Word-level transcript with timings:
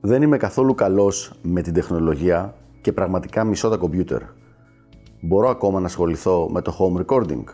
Δεν 0.00 0.22
είμαι 0.22 0.36
καθόλου 0.36 0.74
καλός 0.74 1.32
με 1.42 1.62
την 1.62 1.72
τεχνολογία 1.72 2.54
και 2.80 2.92
πραγματικά 2.92 3.44
μισώ 3.44 3.68
τα 3.68 3.76
κομπιούτερ. 3.76 4.22
Μπορώ 5.20 5.48
ακόμα 5.48 5.80
να 5.80 5.86
ασχοληθώ 5.86 6.48
με 6.50 6.62
το 6.62 6.76
home 6.78 7.04
recording. 7.04 7.44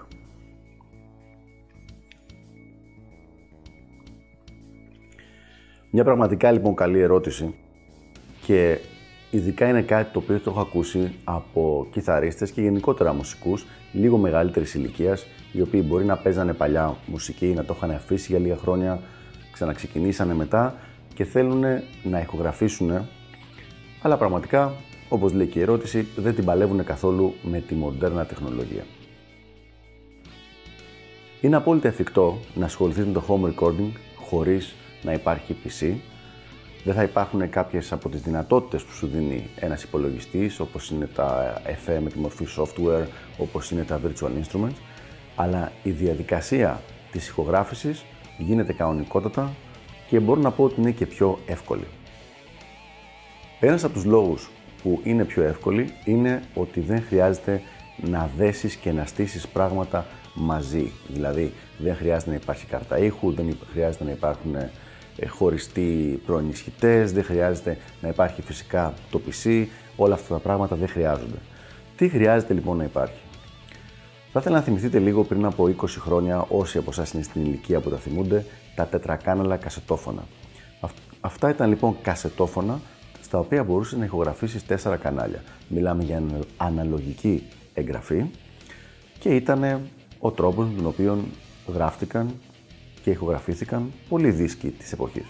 Μια 5.91 6.05
πραγματικά 6.05 6.51
λοιπόν 6.51 6.75
καλή 6.75 7.01
ερώτηση 7.01 7.55
και 8.43 8.79
ειδικά 9.31 9.69
είναι 9.69 9.83
κάτι 9.83 10.13
το 10.13 10.19
οποίο 10.19 10.41
το 10.41 10.51
έχω 10.51 10.61
ακούσει 10.61 11.15
από 11.25 11.87
κιθαρίστες 11.91 12.51
και 12.51 12.61
γενικότερα 12.61 13.13
μουσικούς 13.13 13.67
λίγο 13.93 14.17
μεγαλύτερης 14.17 14.75
ηλικίας 14.75 15.27
οι 15.53 15.61
οποίοι 15.61 15.85
μπορεί 15.87 16.05
να 16.05 16.17
παίζανε 16.17 16.53
παλιά 16.53 16.97
μουσική, 17.07 17.47
να 17.47 17.65
το 17.65 17.75
είχαν 17.77 17.91
αφήσει 17.91 18.27
για 18.31 18.41
λίγα 18.41 18.57
χρόνια, 18.57 19.01
ξαναξεκινήσανε 19.53 20.35
μετά 20.35 20.75
και 21.15 21.25
θέλουν 21.25 21.65
να 22.03 22.21
ηχογραφήσουν, 22.21 23.09
αλλά 24.03 24.17
πραγματικά, 24.17 24.75
όπως 25.09 25.33
λέει 25.33 25.47
και 25.47 25.59
η 25.59 25.63
ερώτηση, 25.63 26.07
δεν 26.17 26.35
την 26.35 26.45
παλεύουν 26.45 26.85
καθόλου 26.85 27.35
με 27.43 27.61
τη 27.61 27.75
μοντέρνα 27.75 28.27
τεχνολογία. 28.27 28.85
Είναι 31.41 31.57
απόλυτα 31.57 31.89
εφικτό 31.89 32.39
να 32.55 32.65
ασχοληθείς 32.65 33.07
με 33.07 33.13
το 33.13 33.23
home 33.29 33.55
recording 33.55 33.91
χωρίς 34.17 34.75
να 35.03 35.13
υπάρχει 35.13 35.57
PC. 35.65 35.95
Δεν 36.85 36.95
θα 36.95 37.03
υπάρχουν 37.03 37.51
κάποιες 37.51 37.93
από 37.93 38.09
τις 38.09 38.21
δυνατότητες 38.21 38.83
που 38.83 38.93
σου 38.93 39.07
δίνει 39.07 39.47
ένας 39.57 39.83
υπολογιστής, 39.83 40.61
όπως 40.61 40.91
είναι 40.91 41.07
τα 41.07 41.61
FM 41.67 41.99
με 42.01 42.11
τη 42.11 42.19
μορφή 42.19 42.47
software, 42.57 43.07
όπως 43.39 43.71
είναι 43.71 43.83
τα 43.85 44.01
virtual 44.05 44.31
instruments, 44.43 44.79
αλλά 45.37 45.73
η 45.83 45.91
διαδικασία 45.91 46.81
της 47.13 47.29
ηχογράφησης 47.29 48.05
γίνεται 48.39 48.73
κανονικότατα 48.73 49.53
και 50.09 50.21
μπορώ 50.21 50.41
να 50.41 50.51
πω 50.51 50.65
ότι 50.65 50.81
είναι 50.81 50.91
και 50.91 51.07
πιο 51.07 51.39
εύκολη. 51.47 51.87
Ένας 53.61 53.85
από 53.85 53.93
τους 53.93 54.05
λόγους 54.05 54.51
που 54.83 55.01
είναι 55.05 55.25
πιο 55.25 55.43
εύκολη 55.43 55.93
είναι 56.05 56.43
ότι 56.55 56.81
δεν 56.81 57.03
χρειάζεται 57.09 57.63
να 57.97 58.31
δέσεις 58.37 58.75
και 58.75 58.93
να 58.93 59.05
στήσεις 59.05 59.49
πράγματα 59.49 60.07
μαζί. 60.35 60.93
Δηλαδή 61.09 61.53
δεν 61.79 61.97
χρειάζεται 61.97 62.31
να 62.31 62.37
υπάρχει 62.37 62.67
κάρτα 62.67 62.99
ήχου, 62.99 63.33
δεν 63.33 63.59
χρειάζεται 63.73 64.05
να 64.05 64.11
υπάρχουν 64.11 64.55
ε, 64.55 64.71
χωριστοί 65.27 66.21
προενισχυτές, 66.27 67.13
δεν 67.13 67.25
χρειάζεται 67.25 67.79
να 68.01 68.09
υπάρχει 68.09 68.43
φυσικά 68.43 68.95
το 69.11 69.21
PC, 69.27 69.67
όλα 69.97 70.15
αυτά 70.15 70.35
τα 70.35 70.41
πράγματα 70.41 70.77
δεν 70.77 70.89
χρειάζονται. 70.89 71.39
Τι 71.97 72.09
χρειάζεται 72.09 72.55
λοιπόν 72.55 72.77
να 72.77 72.85
υπάρχει; 72.85 73.21
Θα 74.35 74.41
ήθελα 74.41 74.57
να 74.57 74.63
θυμηθείτε 74.63 74.99
λίγο 74.99 75.25
πριν 75.25 75.45
από 75.45 75.65
20 75.65 75.87
χρόνια, 75.89 76.47
όσοι 76.49 76.79
από 76.79 76.91
εσάς 76.91 77.13
είναι 77.13 77.23
στην 77.23 77.45
ηλικία 77.45 77.81
που 77.81 77.91
τα 77.91 77.97
θυμούνται, 77.97 78.45
τα 78.75 78.87
τετρακάναλα 78.87 79.57
κασετόφωνα. 79.57 80.23
Αυτά 81.21 81.49
ήταν 81.49 81.69
λοιπόν 81.69 81.97
κασετόφωνα 82.03 82.81
στα 83.21 83.39
οποία 83.39 83.65
μπορούσες 83.65 83.99
να 83.99 84.05
ηχογραφήσεις 84.05 84.67
τέσσερα 84.67 84.97
κανάλια. 84.97 85.43
Μιλάμε 85.69 86.03
για 86.03 86.23
αναλογική 86.57 87.43
εγγραφή 87.75 88.25
και 89.19 89.29
ήταν 89.35 89.81
ο 90.19 90.31
τρόπος 90.31 90.67
με 90.67 90.75
τον 90.77 90.87
οποίο 90.87 91.25
γράφτηκαν 91.75 92.35
και 93.03 93.11
ηχογραφήθηκαν 93.11 93.93
πολλοί 94.09 94.31
δίσκοι 94.31 94.69
της 94.69 94.93
εποχής. 94.93 95.27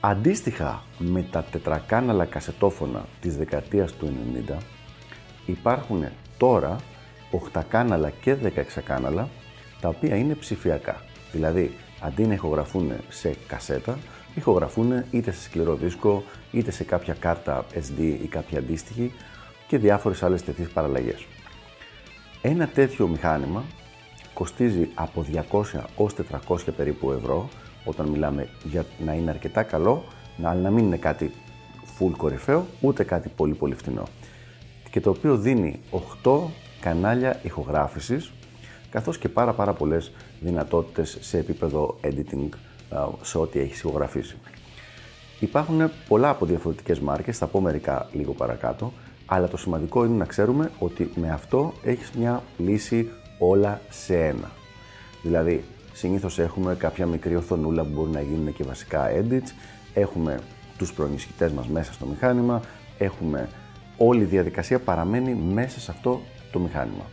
Αντίστοιχα 0.00 0.82
με 0.98 1.22
τα 1.30 1.42
τετρακάναλα 1.42 2.24
κασετόφωνα 2.24 3.04
της 3.20 3.36
δεκαετίας 3.36 3.92
του 3.92 4.12
90, 4.48 4.56
υπάρχουν 5.46 6.04
τώρα 6.38 6.76
8 7.52 7.62
κάναλα 7.68 8.10
και 8.10 8.36
16 8.42 8.80
κάναλα 8.84 9.28
τα 9.80 9.88
οποία 9.88 10.16
είναι 10.16 10.34
ψηφιακά. 10.34 11.02
Δηλαδή, 11.32 11.74
αντί 12.00 12.26
να 12.26 12.34
ηχογραφούν 12.34 12.92
σε 13.08 13.36
κασέτα, 13.46 13.98
ηχογραφούν 14.34 15.04
είτε 15.10 15.30
σε 15.30 15.42
σκληρό 15.42 15.74
δίσκο, 15.74 16.22
είτε 16.52 16.70
σε 16.70 16.84
κάποια 16.84 17.14
κάρτα 17.14 17.64
SD 17.74 17.98
ή 18.22 18.26
κάποια 18.26 18.58
αντίστοιχη 18.58 19.12
και 19.66 19.78
διάφορες 19.78 20.22
άλλες 20.22 20.44
τέτοιες 20.44 20.68
παραλλαγές. 20.68 21.26
Ένα 22.42 22.66
τέτοιο 22.66 23.06
μηχάνημα 23.06 23.64
κοστίζει 24.34 24.88
από 24.94 25.26
200 25.50 25.62
ως 25.96 26.14
400 26.48 26.56
περίπου 26.76 27.12
ευρώ 27.12 27.48
όταν 27.84 28.06
μιλάμε 28.08 28.48
για 28.64 28.84
να 29.04 29.12
είναι 29.12 29.30
αρκετά 29.30 29.62
καλό, 29.62 30.04
αλλά 30.42 30.60
να 30.60 30.70
μην 30.70 30.84
είναι 30.84 30.96
κάτι 30.96 31.30
full 31.98 32.12
κορυφαίο, 32.16 32.66
ούτε 32.80 33.04
κάτι 33.04 33.28
πολύ 33.36 33.54
πολύ 33.54 33.74
φθηνό 33.74 34.02
και 34.96 35.02
το 35.02 35.10
οποίο 35.10 35.36
δίνει 35.36 35.80
8 36.22 36.40
κανάλια 36.80 37.40
ηχογράφησης 37.42 38.32
καθώς 38.90 39.18
και 39.18 39.28
πάρα 39.28 39.52
πάρα 39.52 39.72
πολλές 39.72 40.12
δυνατότητες 40.40 41.18
σε 41.20 41.38
επίπεδο 41.38 41.96
editing 42.02 42.48
σε 43.22 43.38
ό,τι 43.38 43.58
έχει 43.58 43.72
ηχογραφήσει. 43.72 44.36
Υπάρχουν 45.40 45.90
πολλά 46.08 46.28
από 46.28 46.46
διαφορετικές 46.46 47.00
μάρκες, 47.00 47.38
θα 47.38 47.46
πω 47.46 47.60
μερικά 47.60 48.08
λίγο 48.12 48.32
παρακάτω, 48.32 48.92
αλλά 49.26 49.48
το 49.48 49.56
σημαντικό 49.56 50.04
είναι 50.04 50.16
να 50.16 50.24
ξέρουμε 50.24 50.70
ότι 50.78 51.10
με 51.14 51.30
αυτό 51.30 51.72
έχεις 51.82 52.10
μια 52.10 52.42
λύση 52.58 53.08
όλα 53.38 53.80
σε 53.90 54.26
ένα. 54.26 54.50
Δηλαδή, 55.22 55.64
συνήθως 55.92 56.38
έχουμε 56.38 56.74
κάποια 56.74 57.06
μικρή 57.06 57.36
οθονούλα 57.36 57.82
που 57.82 57.90
μπορεί 57.94 58.10
να 58.10 58.20
γίνουν 58.20 58.52
και 58.52 58.64
βασικά 58.64 59.10
edits, 59.10 59.50
έχουμε 59.94 60.40
τους 60.78 60.92
προνισχυτές 60.92 61.52
μας 61.52 61.66
μέσα 61.66 61.92
στο 61.92 62.06
μηχάνημα, 62.06 62.60
έχουμε 62.98 63.48
όλη 63.96 64.22
η 64.22 64.24
διαδικασία 64.24 64.78
παραμένει 64.78 65.34
μέσα 65.34 65.80
σε 65.80 65.90
αυτό 65.90 66.20
το 66.52 66.58
μηχάνημα. 66.58 67.04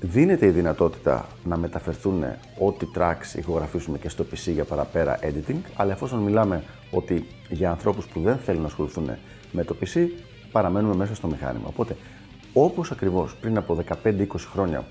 Δίνεται 0.00 0.46
η 0.46 0.50
δυνατότητα 0.50 1.26
να 1.44 1.56
μεταφερθούν 1.56 2.24
ό,τι 2.58 2.86
tracks 2.96 3.38
ηχογραφήσουμε 3.38 3.98
και 3.98 4.08
στο 4.08 4.24
PC 4.30 4.52
για 4.52 4.64
παραπέρα 4.64 5.18
editing, 5.22 5.60
αλλά 5.76 5.92
εφόσον 5.92 6.18
μιλάμε 6.18 6.62
ότι 6.90 7.26
για 7.48 7.70
ανθρώπους 7.70 8.06
που 8.06 8.20
δεν 8.20 8.36
θέλουν 8.36 8.60
να 8.60 8.66
ασχοληθούν 8.66 9.10
με 9.52 9.64
το 9.64 9.76
PC, 9.80 10.06
παραμένουμε 10.52 10.94
μέσα 10.94 11.14
στο 11.14 11.26
μηχάνημα. 11.26 11.66
Οπότε, 11.66 11.96
όπως 12.52 12.90
ακριβώς 12.90 13.36
πριν 13.36 13.56
από 13.56 13.78
15-20 14.04 14.26
χρόνια, 14.52 14.84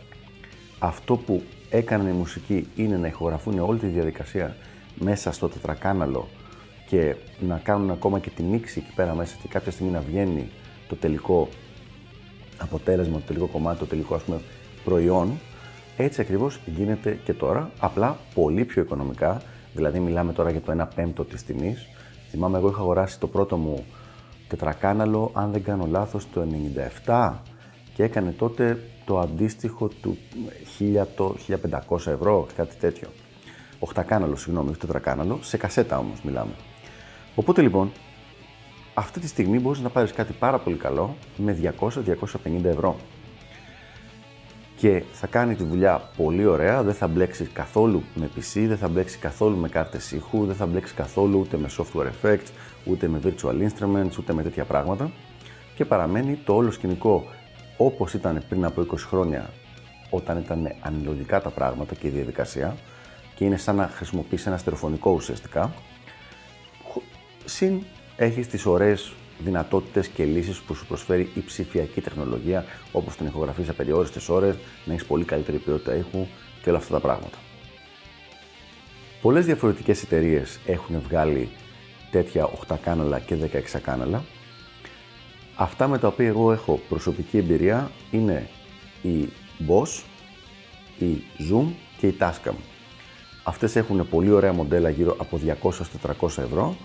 αυτό 0.79 1.16
που 1.16 1.44
έκαναν 1.69 2.07
οι 2.07 2.12
μουσικοί 2.12 2.68
είναι 2.75 2.97
να 2.97 3.07
ηχογραφούν 3.07 3.59
όλη 3.59 3.79
τη 3.79 3.88
διαδικασία 3.88 4.56
μέσα 4.95 5.31
στο 5.31 5.50
τετρακάναλο 5.50 6.28
και 6.88 7.16
να 7.40 7.59
κάνουν 7.63 7.91
ακόμα 7.91 8.19
και 8.19 8.29
τη 8.29 8.44
μίξη 8.44 8.79
εκεί 8.85 8.95
πέρα 8.95 9.13
μέσα 9.13 9.35
και 9.41 9.47
κάποια 9.47 9.72
στιγμή 9.72 9.91
να 9.91 10.00
βγαίνει 10.00 10.50
το 10.88 10.96
τελικό 10.96 11.50
αποτέλεσμα, 12.57 13.18
το 13.18 13.23
τελικό 13.25 13.46
κομμάτι, 13.47 13.79
το 13.79 13.85
τελικό 13.85 14.16
ας 14.16 14.22
πούμε, 14.22 14.41
προϊόν, 14.84 15.40
έτσι 15.97 16.22
ακριβώς 16.22 16.59
γίνεται 16.66 17.19
και 17.23 17.34
τώρα, 17.34 17.72
απλά 17.79 18.18
πολύ 18.34 18.66
πιο 18.66 18.81
οικονομικά, 18.81 19.41
δηλαδή 19.74 20.00
μιλάμε 20.00 20.34
τώρα 20.34 20.51
για 20.51 20.62
το 20.62 20.72
1 20.72 20.88
πέμπτο 20.95 21.24
της 21.24 21.44
τιμής. 21.44 21.88
Θυμάμαι 22.29 22.57
εγώ 22.57 22.69
είχα 22.69 22.79
αγοράσει 22.79 23.19
το 23.19 23.28
πρώτο 23.28 23.57
μου 23.57 23.86
τετρακάναλο, 24.48 25.31
αν 25.33 25.51
δεν 25.51 25.63
κάνω 25.63 25.86
λάθος, 25.86 26.27
το 26.33 26.48
97 27.06 27.33
και 27.94 28.04
έκανε 28.04 28.31
τότε 28.31 28.80
το 29.06 29.19
αντίστοιχο 29.19 29.88
του 29.88 30.18
1000, 30.80 31.06
το 31.15 31.36
1500 31.88 32.07
ευρώ, 32.07 32.48
κάτι 32.56 32.75
τέτοιο. 32.75 33.07
Οχτακάναλο, 33.80 34.36
συγγνώμη, 34.36 34.69
όχι 34.69 34.80
τετρακάναλο, 34.80 35.39
σε 35.42 35.57
κασέτα 35.57 35.98
όμως 35.98 36.21
μιλάμε. 36.21 36.51
Οπότε 37.36 37.62
λοιπόν, 37.62 37.92
αυτή 38.97 39.19
τη 39.19 39.27
στιγμή 39.27 39.59
μπορείς 39.59 39.80
να 39.80 39.89
πάρεις 39.89 40.12
κάτι 40.12 40.33
πάρα 40.33 40.59
πολύ 40.59 40.75
καλό 40.75 41.15
με 41.38 41.74
200-250 41.80 42.63
ευρώ. 42.63 42.95
Και 44.77 45.03
θα 45.12 45.27
κάνει 45.27 45.56
τη 45.56 45.63
δουλειά 45.63 46.09
πολύ 46.18 46.45
ωραία, 46.45 46.83
δεν 46.83 46.94
θα 46.94 47.07
μπλέξει 47.07 47.44
καθόλου 47.44 48.03
με 48.15 48.30
PC, 48.36 48.65
δεν 48.68 48.77
θα 48.77 48.88
μπλέξει 48.88 49.18
καθόλου 49.18 49.57
με 49.57 49.69
κάρτες 49.69 50.12
ήχου, 50.12 50.45
δεν 50.45 50.56
θα 50.56 50.65
μπλέξει 50.65 50.94
καθόλου 50.94 51.39
ούτε 51.39 51.57
με 51.57 51.69
software 51.77 52.09
effects, 52.21 52.50
ούτε 52.86 53.07
με 53.07 53.19
virtual 53.24 53.68
instruments, 53.68 54.18
ούτε 54.19 54.33
με 54.33 54.44
τέτοια 54.44 54.65
πράγματα 54.65 55.12
και 55.75 55.86
παραμένει 55.86 56.36
το 56.45 56.56
όλο 56.56 56.71
σκηνικό 56.71 57.25
όπως 57.77 58.13
ήταν 58.13 58.44
πριν 58.50 58.65
από 58.65 58.86
20 58.92 58.97
χρόνια 58.97 59.50
όταν 60.09 60.38
ήταν 60.38 60.75
αναλογικά 60.81 61.42
τα 61.42 61.50
πράγματα 61.50 61.95
και 61.95 62.07
η 62.07 62.09
διαδικασία 62.09 62.75
και 63.36 63.45
είναι 63.45 63.57
σαν 63.57 63.75
να 63.75 63.88
χρησιμοποιήσει 63.88 64.47
ένα 64.47 64.57
στερεοφωνικό 64.57 65.12
ουσιαστικά 65.12 65.74
συν 67.45 67.83
έχεις 68.15 68.47
τις 68.47 68.65
ωραίες 68.65 69.13
δυνατότητες 69.39 70.07
και 70.07 70.23
λύσεις 70.23 70.59
που 70.59 70.73
σου 70.73 70.85
προσφέρει 70.85 71.31
η 71.35 71.39
ψηφιακή 71.39 72.01
τεχνολογία, 72.01 72.65
όπως 72.91 73.15
την 73.15 73.25
ηχογραφή 73.25 73.63
σε 73.63 73.73
περιόριστες 73.73 74.29
ώρες, 74.29 74.56
να 74.85 74.94
έχεις 74.94 75.06
πολύ 75.06 75.23
καλύτερη 75.23 75.57
ποιότητα 75.57 75.95
ήχου 75.95 76.27
και 76.62 76.69
όλα 76.69 76.77
αυτά 76.77 76.94
τα 76.94 77.00
πράγματα. 77.00 77.38
Πολλές 79.21 79.45
διαφορετικές 79.45 80.03
εταιρείες 80.03 80.59
έχουν 80.65 81.01
βγάλει 81.01 81.50
τέτοια 82.12 82.50
8 82.67 82.75
κάναλα 82.81 83.19
και 83.19 83.35
16 83.35 83.79
κάναλα. 83.81 84.23
Αυτά 85.56 85.88
με 85.88 85.97
τα 85.97 86.07
οποία 86.07 86.27
εγώ 86.27 86.51
έχω 86.51 86.79
προσωπική 86.89 87.38
εμπειρία 87.38 87.91
είναι 88.11 88.50
η 89.01 89.29
Boss, 89.68 90.03
η 90.97 91.21
Zoom 91.51 91.65
και 91.97 92.07
η 92.07 92.15
Tascam. 92.19 92.56
Αυτές 93.44 93.75
έχουν 93.75 94.09
πολύ 94.09 94.31
ωραία 94.31 94.53
μοντέλα 94.53 94.89
γύρω 94.89 95.15
από 95.19 95.39
200-400 96.21 96.27
ευρώ 96.38 96.75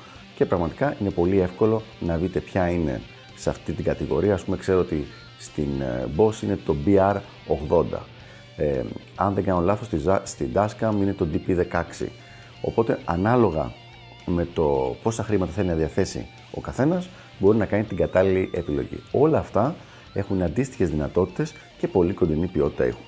και 0.41 0.47
πραγματικά 0.47 0.97
είναι 1.01 1.11
πολύ 1.11 1.41
εύκολο 1.41 1.83
να 2.01 2.17
δείτε 2.17 2.41
ποια 2.41 2.69
είναι 2.69 3.01
σε 3.37 3.51
αυτή 3.51 3.73
την 3.73 3.85
κατηγορία. 3.85 4.35
Ας 4.35 4.43
πούμε 4.43 4.57
ξέρω 4.57 4.79
ότι 4.79 5.07
στην 5.39 5.81
ε, 5.81 6.09
Boss 6.17 6.43
είναι 6.43 6.59
το 6.65 6.77
BR80. 6.87 7.99
Ε, 8.57 8.83
αν 9.15 9.35
δεν 9.35 9.45
κάνω 9.45 9.61
λάθος 9.61 9.89
στην 10.23 10.51
Tascam 10.55 10.93
είναι 10.95 11.13
το 11.13 11.27
DP16. 11.33 12.07
Οπότε 12.61 12.99
ανάλογα 13.05 13.73
με 14.27 14.47
το 14.55 14.97
πόσα 15.03 15.23
χρήματα 15.23 15.53
θέλει 15.53 15.69
να 15.69 15.75
διαθέσει 15.75 16.27
ο 16.51 16.61
καθένας 16.61 17.09
μπορεί 17.39 17.59
να 17.59 17.67
κάνει 17.67 17.85
την 17.85 17.97
κατάλληλη 17.97 18.51
επιλογή. 18.55 19.03
Όλα 19.13 19.39
αυτά 19.39 19.75
έχουν 20.13 20.43
αντίστοιχες 20.43 20.91
δυνατότητες 20.91 21.55
και 21.79 21.89
πολύ 21.89 22.13
κοντινή 22.13 22.47
ποιότητα 22.47 22.87
ήχου. 22.87 23.01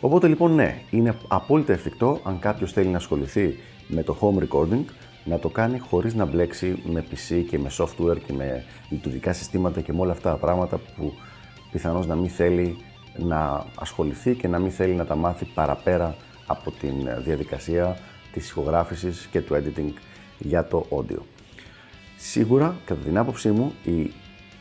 Οπότε 0.00 0.28
λοιπόν 0.28 0.54
ναι, 0.54 0.78
είναι 0.90 1.16
απόλυτα 1.28 1.72
εφικτό 1.72 2.20
αν 2.22 2.38
κάποιος 2.38 2.72
θέλει 2.72 2.88
να 2.88 2.96
ασχοληθεί 2.96 3.58
με 3.88 4.02
το 4.02 4.16
home 4.20 4.48
recording 4.48 4.84
να 5.24 5.38
το 5.38 5.48
κάνει 5.48 5.78
χωρίς 5.78 6.14
να 6.14 6.24
μπλέξει 6.24 6.82
με 6.84 7.04
PC 7.10 7.44
και 7.48 7.58
με 7.58 7.70
software 7.78 8.18
και 8.26 8.32
με 8.32 8.64
λειτουργικά 8.90 9.32
συστήματα 9.32 9.80
και 9.80 9.92
με 9.92 10.00
όλα 10.00 10.12
αυτά 10.12 10.30
τα 10.30 10.36
πράγματα 10.36 10.78
που 10.96 11.12
πιθανώς 11.72 12.06
να 12.06 12.14
μην 12.14 12.30
θέλει 12.30 12.76
να 13.18 13.64
ασχοληθεί 13.74 14.34
και 14.34 14.48
να 14.48 14.58
μην 14.58 14.70
θέλει 14.70 14.94
να 14.94 15.06
τα 15.06 15.14
μάθει 15.14 15.44
παραπέρα 15.44 16.16
από 16.46 16.70
την 16.70 16.94
διαδικασία 17.18 17.98
της 18.32 18.48
ηχογράφησης 18.48 19.26
και 19.30 19.40
του 19.40 19.54
editing 19.54 19.92
για 20.38 20.66
το 20.66 20.86
audio. 20.90 21.20
Σίγουρα, 22.16 22.76
κατά 22.84 23.00
την 23.00 23.18
άποψή 23.18 23.50
μου, 23.50 23.72
η 23.84 24.12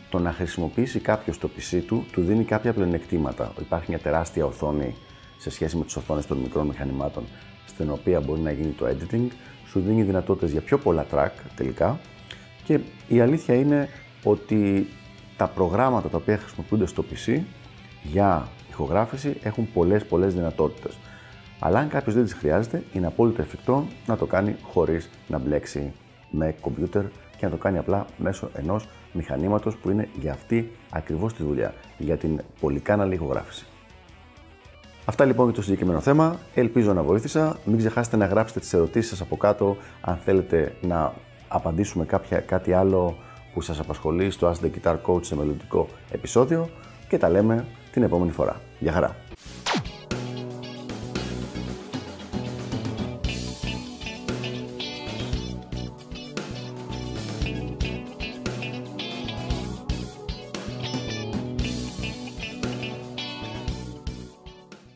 το 0.10 0.20
να 0.20 0.32
χρησιμοποιήσει 0.32 1.00
κάποιος 1.00 1.38
το 1.38 1.50
PC 1.58 1.82
του 1.88 2.06
του 2.12 2.22
δίνει 2.22 2.44
κάποια 2.44 2.74
πλεονεκτήματα. 2.74 3.54
Υπάρχει 3.60 3.86
μια 3.90 4.00
τεράστια 4.00 4.46
οθόνη 4.46 4.96
σε 5.38 5.50
σχέση 5.50 5.78
με 5.78 5.84
τις 5.84 5.96
οθόνες 5.96 6.26
των 6.26 6.38
μικρών 6.38 6.68
μηχανημάτων, 6.68 7.24
στην 7.66 7.90
οποία 7.92 8.20
μπορεί 8.20 8.42
να 8.42 8.52
γίνει 8.52 8.72
το 8.72 8.86
editing, 8.86 9.28
σου 9.68 9.80
δίνει 9.80 10.04
δυνατότητες 10.04 10.52
για 10.52 10.62
πιο 10.62 10.78
πολλά 10.78 11.06
track 11.12 11.30
τελικά. 11.56 12.00
Και 12.64 12.80
η 13.08 13.20
αλήθεια 13.20 13.56
είναι 13.56 13.90
ότι 14.24 14.88
τα 15.38 15.48
προγράμματα 15.48 16.10
τα 16.10 16.18
οποία 16.18 16.38
χρησιμοποιούνται 16.38 16.86
στο 16.86 17.06
PC 17.12 17.40
για 18.04 18.48
ηχογράφηση 18.70 19.38
έχουν 19.44 19.68
πολλές 19.74 20.06
πολλές 20.06 20.34
δυνατότητες. 20.34 20.98
Αλλά 21.60 21.80
αν 21.80 21.88
κάποιος 21.90 22.16
δεν 22.16 22.24
τις 22.24 22.34
χρειάζεται, 22.34 22.84
είναι 22.94 23.08
απόλυτα 23.08 23.42
εφικτό 23.42 23.86
να 24.06 24.18
το 24.18 24.26
κάνει 24.26 24.56
χωρίς 24.62 25.10
να 25.28 25.38
μπλέξει 25.38 25.92
με 26.30 26.56
κομπιούτερ 26.62 27.04
και 27.38 27.46
να 27.46 27.50
το 27.50 27.58
κάνει 27.58 27.78
απλά 27.78 28.06
μέσω 28.18 28.50
ενός 28.54 28.88
μηχανήματος 29.14 29.76
που 29.78 29.90
είναι 29.90 30.10
για 30.20 30.32
αυτή 30.32 30.72
ακριβώς 30.90 31.34
τη 31.34 31.44
δουλειά, 31.44 31.74
για 31.98 32.18
την 32.18 32.42
πολυκάναλη 32.60 33.14
ηχογράφηση. 33.14 33.66
Αυτά 35.06 35.26
λοιπόν 35.26 35.46
για 35.46 35.56
το 35.56 35.62
συγκεκριμένο 35.62 36.00
θέμα. 36.00 36.40
Ελπίζω 36.54 36.94
να 36.94 37.04
βοήθησα. 37.04 37.58
Μην 37.66 37.78
ξεχάσετε 37.78 38.18
να 38.18 38.26
γράψετε 38.26 38.60
τις 38.60 38.74
ερωτήσεις 38.74 39.10
σας 39.10 39.22
από 39.22 39.38
κάτω 39.38 39.78
αν 40.02 40.18
θέλετε 40.26 40.76
να 40.82 41.14
απαντήσουμε 41.48 42.06
κάποια, 42.06 42.40
κάτι 42.40 42.74
άλλο 42.74 43.18
που 43.54 43.62
σας 43.62 43.80
απασχολεί 43.80 44.32
στο 44.32 44.52
Ask 44.52 44.66
the 44.66 44.70
Guitar 44.70 44.96
Coach 45.06 45.26
σε 45.26 45.36
μελλοντικό 45.36 45.88
επεισόδιο 46.12 46.70
και 47.08 47.18
τα 47.18 47.30
λέμε 47.30 47.66
την 47.92 48.04
επόμενη 48.04 48.32
φορά. 48.32 48.62
Γεια 48.80 48.92
χαρά! 48.92 49.16